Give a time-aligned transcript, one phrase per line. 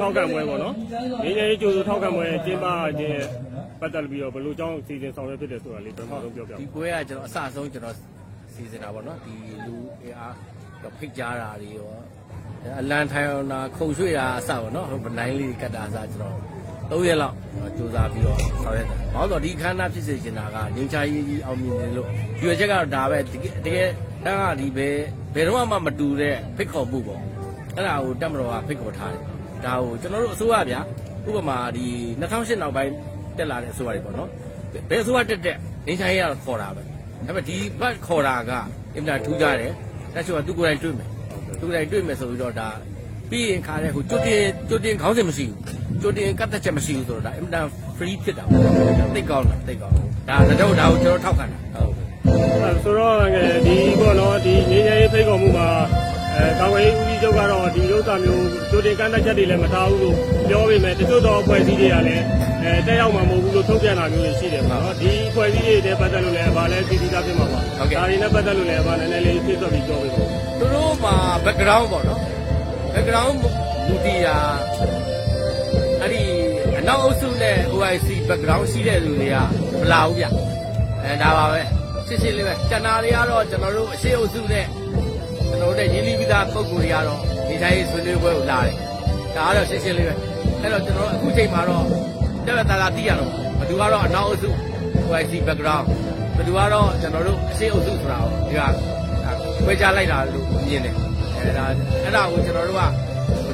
[0.00, 0.74] ထောက်ခံပွဲပေါ့နော်
[1.22, 2.66] ငင်းငယ်ရေးကြိုးဆိုထောက်ခံပွဲကျင်းပ
[2.98, 3.20] ခြင်း
[3.80, 7.96] ပတ်သက်ပြီးတော့ဘယ်လိုကြောင်းစီစဉ်ဆောင်ရွက်ဖြစ်တယ်ဆိုတာလေးပထမဆုံးပြောပြဒီပွဲကကျွန်တော်အစဆုံးကျွန်တော်
[8.54, 9.34] စီစဉ်တာပေါ့နော်ဒီ
[9.66, 9.74] လူ
[10.18, 10.34] အား
[10.82, 11.90] တော့ဖိတ်ကြားတာတွေရော
[12.80, 16.36] အလန်ထိုင်အောင်တာခုံရွှေ့တာအစပေါ့နော်ဟိုဗနိုင်လေးကတ်တာအစကျွန်တော်
[16.90, 17.34] ၃ရက်လောက်
[17.76, 23.88] စူးစမ်းပြီးတော့ဆောင်ရွက်တယ်။ဘာလို့လဲဆိုတော့ဒီခန်းနာဖြစ်စေချင်တာကငင်းချာရေးကြီးအောင်မြင်တယ်လို့ဒီရွယ်ချက်ကတော့ဒါပဲတကယ်တကယ်
[24.24, 24.88] တန်းကဒီပဲ
[25.34, 27.20] ဘယ်တော့မှမတူတဲ့ဖိတ်ခေါ်မှုပေါ့။
[27.76, 29.20] အဲ့ဒါကိုတက်မတော်ကဖိတ်ခေါ်ထားတယ်။
[29.66, 30.80] ဒါကိုကျွန်တော်တို့အစိုးရဗျာ
[31.28, 31.86] ဥပမာဒီ
[32.20, 32.92] 2008နောက်ပိုင်း
[33.38, 34.28] တက်လာတဲ့အစိုးရတွေပေါ့နော်။
[34.90, 36.82] ဘယ်အစိုးရတက်တက်ငင်းချာရေးကတော့ခေါ်တာပဲ။
[37.26, 38.52] ဒါပေမဲ့ဒီဘတ်ခေါ်တာက
[38.94, 39.72] အင်တာထူးကြတယ်။
[40.14, 41.08] တက်ချိုကသူကိုယ်တိုင်တွေ့မယ်။
[41.60, 42.68] သူကိုယ်တိုင်တွေ့မယ်ဆိုပြီးတော့ဒါ
[43.30, 47.60] ပြီးရင်ခါတဲ့ဟိုကျွတ်တင်ကျွတ်တင်ခေါင်းစဉ်မရှိဘူးကျွတ်တင်ကတ်သက်ချက်မရှိဘူးဆိုတော့ဒါအင်တာ
[47.96, 48.60] free ဖြစ်တာပေါ့
[49.16, 49.94] သိကောင်းတာသိကောင်း
[50.28, 51.94] ဒါတော့ဒါကိုကျွန်တော်ထောက်ခံတာဟုတ်
[52.62, 53.14] အဲဆိုတော့
[57.20, 60.16] ကြီးချုပ်ကတော့ဒီဥစ္စာမျိုးကြိုတင်ကန့်သက်ချက်တွေလည်းမထားဘူးလို့
[60.48, 62.24] ပြောပေမဲ့တချို့တော့အဖွဲ့အစည်းတွေကလည်း
[62.62, 70.24] အဲတက်ရောက်မှာမဟုတ်ဘူးလို့ထုတ်ပြန်တာမျိုးတွေရှိတယ်ပေါ့နော်ဒီအဖွဲ့အစည်းတွေနဲ့ပတ်သက်လို့လည်းဗာလဲစီစီသားဖြစ်မှာပါဒါတွေနဲ့ပတ်သက်လို့လည်းဗာနည်းနည်းလေးပြည့်စုံပြီးပြောပေးပါ
[70.58, 72.20] သူတို့မှာ background ပေါ့နော်
[72.94, 73.34] background
[73.86, 74.36] မူတည်ရာ
[76.00, 76.22] အဲ့ဒီ
[76.78, 79.36] အနောက်အုပ်စုနဲ့ OIC background ရှိတဲ့လူတွေက
[79.80, 80.26] မလာဘူးဗျ
[81.02, 81.62] အဲဒါပါပဲ
[82.06, 84.89] ရှင်းရှင်းလေးပဲကျန်တာတွေကတော့ကျွန်တော်တို့အရှိအုပ်စုနဲ့ကျွန်
[85.80, 88.74] တော်တို့ရင်းနှီးပြီးသားပုံကိုယ်တွေကတော့ဒီတိုင်းဆွေးနွေးပွဲကိုလာတယ်
[89.36, 90.14] ဒါကတော့ရှင်းရှင်းလေးပဲ
[90.60, 91.84] အဲ့တော့ကျွန်တော်တို့အခုချိန်မှာတော့
[92.46, 94.50] တက်တက်တာတာသိရတော့ဘယ်သူကတော့အနောက်အုပ်စု
[95.08, 95.86] OIC background
[96.36, 98.62] ဘယ်သူကတော့ကျွန်တော်တို့အရှိအုပ်စုဆိုတာကိုဒီက
[99.64, 100.94] ခွဲခြားလိုက်တာလို့မြင်တယ်
[101.38, 102.82] အဲဒါအဲ့ဒါကိုကျွန်တော်တို့က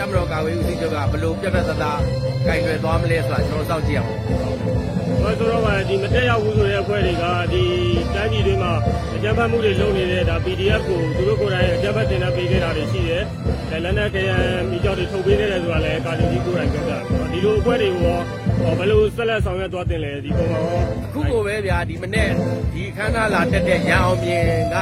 [0.00, 2.00] တမတော်ကာဝေးဦးစီးချုပ်ကဘယ်လိုပြတ်ပြတ်သားသား
[2.46, 4.12] ကင်တွယ်သွားမလဲဆိုတာကျွန်တော်စောင့်ကြည့်အောင်။
[5.22, 7.64] ဘာဆိုတော့မှဒီမတက်ရောက်ဘူးဆိုတဲ့အဖွဲ့တွေကဒီ
[8.14, 8.72] တိုင်းပြည်တွေမှာ
[9.14, 13.22] အကြမ်းဖက်မှုတွေလုပ်နေတဲ့ဒါ PDF ကိုသူတို့ကိုယ်တိုင်အကြမ်းဖက်တင်တဲ့ပေးခဲ့တာတွေရှိတယ်။
[13.72, 22.30] အဲလက်နက်ကရန်မိကြောက်တွေထုတ်ပေးခဲ့တယ်ဆိုတာလည်းကာလီကြီးကိုယ်တိုင်ပြောတာပေါ့။ဒီလိုအဖွဲ့တွေကိုရောဘယ်လိုဆက်လက်ဆောင်ရွက်သွားတင်လဲဒီပုံမှာရောအခုကိုပဲဗျာဒီမနေ့
[22.72, 24.44] ဒီခန်းသားလာတက်တဲ့ရန်အောင်မြင်
[24.74, 24.76] က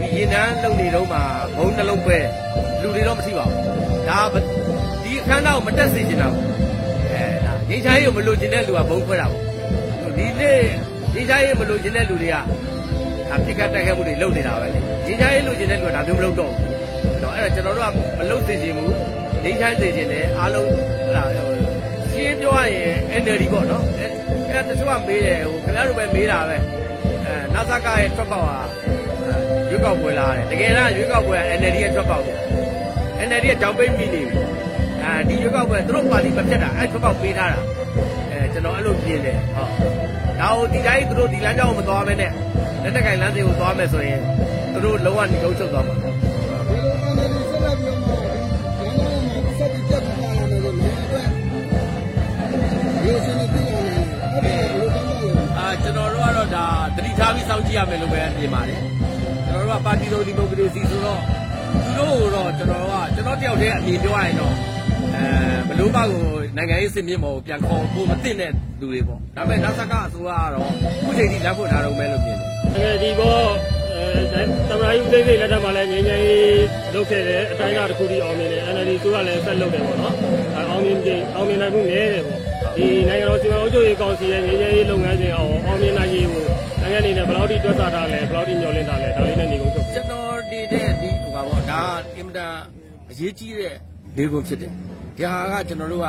[0.00, 1.18] ဒီရင်နှန်းလုံနေတော့မှ
[1.56, 2.18] ဘုံနှလုံးပဲ
[2.80, 3.62] လူတွေတော့မထိပါဘူး
[4.08, 4.20] ဒါ
[5.02, 6.44] ဒီခန်းသားကိုမတက်စေချင်တာဘူး
[7.12, 10.60] အဲဒါငိမ့်ချာရေးကိုမလို့ချင်တဲ့လူကဘုံခွဲတာပေါ့ဒီနေ့
[11.14, 16.68] ငိမ့်ချာရေးမလို့ချင်တဲ့လူတွေကဒါပြစ်ခတ်တိုက်ခတ်မှုတွေလုပ်နေတာပဲလေငိမ့်ချာရေးလို့ချင်တဲ့လူကဒါမျိုးမလုပ်တော့ဘူး
[17.12, 18.92] အဲ့တော့အဲ့ဒါကျွန်တော်တို့ကမလုပ်စေချင်ဘူး
[19.44, 20.70] ငိမ့်ချာစေချင်တယ်အားလုံး
[21.02, 21.24] အဲ့ဒါ
[22.10, 24.10] ရှင်းပြောရရင် NLD ပေါ့နော်အဲ့
[24.50, 26.56] အဲ့တချို့ကမေးတယ်ဟိုခင်ဗျားတို့ပဲမေးတာပဲ
[27.26, 28.58] အဲနာဆာကရဲ့ထွက်ပေါက်ဟာ
[29.70, 32.38] ရွေးကောက်ပွဲလာတယ်တကယ်တော့ရွေးကောက်ပွဲက NLD ရဲ့ထွက်ပေါက်တယ်
[33.28, 34.40] NLD ရဲ့ကြောင်ပိတ်မိနေပြီ
[35.04, 37.60] အဲဒီရွေးကောက်ပွဲသူတို့ပါတီမဖြတ်တာအဲ့ထွက်ပေါက်ပေးထားတာ
[38.30, 39.70] အဲကျွန်တော်အဲ့လိုပြင်တယ်ဟုတ်
[40.40, 42.32] ဒါဟိုဒီတိုင်းသူတို့ဒီလမ်းကြောင်းကိုမသွားမဲနဲ့
[42.82, 44.20] လက်တက်ကင်လမ်းစဉ်ကိုသွားမယ်ဆိုရင်
[44.72, 48.38] သူတို့လုံးဝနေကုန်းချုပ်သွားမှာဒီလိုအနေနဲ့ဆက်လက်ပြီးတော့ဒီ
[48.80, 51.28] နိုင်ငံမှာဆက်ပြီးတက်ပြီးလာမယ်လို့လည်းအတွက်
[53.02, 54.00] ဒီစနေပြည်တော်နဲ့
[54.32, 56.66] အဲ့ဒီလိုကောင်းတယ်အာကျွန်တော်တို့ကတော့ဒါ
[56.96, 59.05] တတိထားပြီးစောင့်ကြည့်ရမယ်လို့ပဲပြင်ပါတယ်ကျွန်
[59.68, 61.20] တော်တို့ကပါတီတော်ဒီမိုကရေစီဆိုတော့
[61.96, 64.54] သူတို့တော့ကျွန်တော်တို့ကကျွန်တော်တယောက်တည်းအမြင်ပြောရရင်တော့
[65.14, 65.24] အဲ
[65.68, 66.22] ဘလို့ပါကို
[66.56, 68.50] နိုင်ငံရေးစင်မြင့်ပေါ်ကိုပြန်ခေါ်ဖို့မသိတဲ့
[68.80, 70.68] လူတွေပေါ့ဒါပေမဲ့နောက်ဆက်ကအစိုးရကတော့
[71.04, 73.38] ခုချိန်ထိလက်ဖို့ထားတော့မယ်လို့ပြင်တယ်အဲဒီဘော
[73.92, 80.14] အဲသမရာယူသိသိလက်ထက်မှာလည်းငင်းငယ်ရေးလုပ်ခဲ့တယ်အတိုင်းအတာတစ်ခုထိအောင်မြင်တယ် NLD ဆိုတာလည်းဆက်လုပ်တယ်ပေါ့နော်
[80.56, 82.40] အဲအောင်မြင်တယ်အောင်မြင်နိုင်မှုနည်းတယ်ပေါ့
[82.76, 86.44] ဒီနိုင်ငံတော်စီမံအုပ်ချုပ်ရေးကောင်စီရဲ့ငင်းငယ်ရေးလုပ်ငန်းစဉ်အောင်အောင်မြင်နိုင်ရေးကို
[86.86, 91.82] နိုင်ငံအနေနဲ့ဘယ်လောက်ထိတွက်ဆထားလဲဘယ်လောက်ထိမျှော်လင့်ထားလဲဒါလေးနဲ့နေကုန်ချုပ်ကျွန်တော်ဒီတဲ့ဒီဟိုပါပေါ့ဒါ
[92.16, 92.54] အင်မတန်
[93.10, 93.74] အရေးကြီးတဲ့
[94.16, 94.70] ဒေကွန်ဖြစ်တယ်
[95.16, 96.08] ဒီဟာကကျွန်တော်တို့က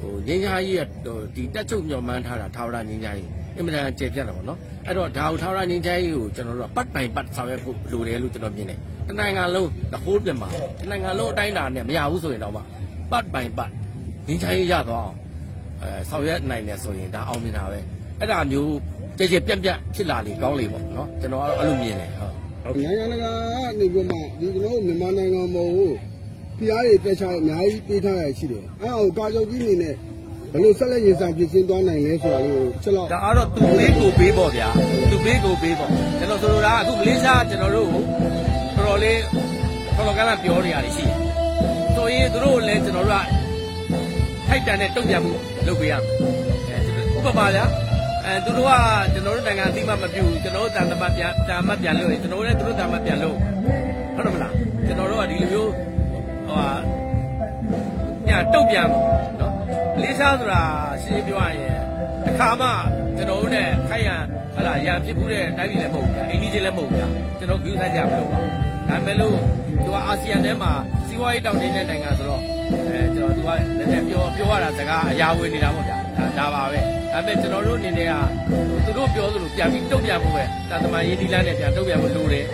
[0.00, 10.48] ဟိုငင်းညာကြီးရဲ့ဟိုဒီတက်ချုပ်ညော်မှန်းထားတာထာဝရငင်းညာကြီးအင်မတန်ကျေပြတ်တာပေါ့နော်အဲ့တော့ဒါကိုထာဝရငင်းညာကြီးကိုကျွန်တော်တို့ကပတ်ပိုင်ပတ်ဆောင်ရွက်ဖို့လိုတယ်လို့ကျွန်တော်မြင်တယ်တနိုင်ငံလုံးတဟိုးပြမှာ
[10.80, 12.60] တနိုင်ငံလုံးအတိုင်းအတာနဲ့မရဘူးဆိုရင်တော့မှ
[13.12, 13.70] ပတ်ပိုင်ပတ်
[14.26, 15.08] ငင်းညာကြီးရတော့
[15.82, 17.80] အဲဆောင်ရွက်နိုင်တယ်ဆိုရင်ဒါအောင်မြင်တာပဲ
[18.24, 18.74] အဲ့ဒါမျိုး
[19.18, 22.32] ကျေကျေပြတ်ပြတ်ဖြစ်လာလေကောင်းလေပေါ့နော်ကျွန်တော်ကတော့အဲ့လိုမြင်တယ်ဟုတ်
[22.84, 23.30] နိုင်ငံတကာ
[23.64, 25.90] ကနေပြီးမှဒီကျွန်တော်မြန်မာနိုင်ငံမှာဟို
[26.58, 29.94] ဖျားရည်တက်ချောင်းအများကြီးပေးထားရရှိတယ်အဲ့ဟိုကာချုပ်ကြီးအနေနဲ့
[30.52, 34.68] ဘယ်လိုဆက်လက်ရင်ဆိုင်ပြင်ဆင်သွားနိုင်လဲဆိုတာလေးကိုချက်တော့ဒါအဲ့တော့သူပေးကိုပေးပေါ့ဗျာ
[35.10, 38.02] သူပေးကိုပေးပေါ့ကျွန်တော်ဆိုလိုတာကအခုမလေးရှားကျွန်တော်တို့ကို
[38.76, 39.20] တော်တော်လေး
[39.96, 41.16] တော်တော်ကလည်းပြောနေရတယ်ရှိတယ်
[41.96, 43.26] ဆိုရင်သူတို့လည်းကျွန်တော်တို့က
[44.48, 45.32] ထိုက်တန်တဲ့တုံ့ပြန်မှု
[45.66, 45.94] လုပ်ပေးရ
[46.68, 46.80] မယ်
[47.14, 47.64] အဲဥပမာဗျာ
[48.26, 48.72] အဲသူတို့က
[49.12, 53.36] ကျွန်တော်တို့နိုင်ငံအသိမှမပြုဘူးကျွန်တော်တို့တန်တမပြန်တန်မပြန်လို့ကျွန်တော်တို့လည်းသူတို့တန်မပြန်လို့
[54.14, 54.52] ဟုတ်တယ်မလား
[54.86, 55.70] ကျွန်တော်တို့ကဒီလိုမျိုး
[56.46, 56.68] ဟိုဟာ
[58.28, 58.88] ညာတုံ့ပြန်
[59.40, 59.52] နော်
[60.02, 60.62] လေးစားဆိုတာ
[61.02, 61.76] ရှင်းပြောရရင်
[62.24, 62.68] တစ်ခါမှ
[63.16, 64.22] ကျွန်တော်တို့နဲ့ခိုက်ရန်
[64.54, 66.98] ဟလာရံဖြစ်မှုတဲ့တိုင်းပြည်လည်းမဟုတ်ဘူးအိန္ဒိယလည်းမဟုတ်ဘူး
[67.38, 68.46] ကျွန်တော်ကြိုးစားကြမလို့ပါဒါ
[68.88, 69.36] ပေမဲ့လို့
[69.84, 70.72] သူကအာဆီယံထဲမှာ
[71.06, 76.80] စီးပွားရေးတောင်နေတဲ့နိုင်ငံဆိုတော့အဲကျွန်တော်သူကလည်းပြောပြောရတာစကားအရာဝင်နေတာပေါ့ဗျာ ဒါဒါပါပဲ
[77.12, 78.12] ဒါပေမဲ့ကျွန်တော်တို့အနေနဲ့က
[78.84, 82.44] သူတို့ပြောသလိုပြန်ပြီးတုံ့ပြန်ဖို့ပဲတာသမန်ရေးဒီလန်းနဲ့ပြန်တုံ့ပြန်ဖို့လိုတယ်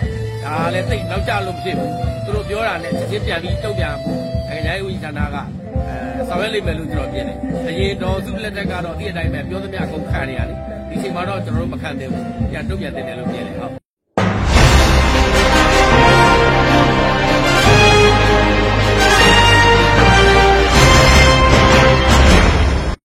[0.43, 1.91] ဒါလည်းသိနောက်ကြလို့မဖြစ်ဘူး
[2.25, 4.19] သူတို့ပြောတာနဲ့ချက်ချင်းပြန်ပြီးတုံ့ပြန်ဖို့
[4.49, 7.37] နိုင်ငံရေးဝန်ကြီးဌာနကအဲဆောင်ရွက်လိမ့်မယ်လို့ကျွန်တော်ပြင်တယ်
[7.67, 10.57] အရင်တော်သူလက်ထက်ကတော့ဒီအတိုင်းပဲပြောသမျှအကုန်ခံနေရတယ်
[10.89, 13.80] ဒီချိန်မှာတော့ကျွန်တော်တို့မခံသေးဘူးပြန်တုံ့ပြန်တင်တယ်လို့ပြင်တယ်ဟုတ်